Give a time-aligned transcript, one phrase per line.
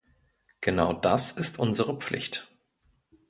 [0.61, 2.49] Genau das ist unsere Pflicht.